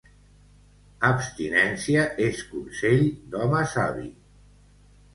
[1.09, 3.07] Abstinència és consell
[3.37, 4.13] d'home savi.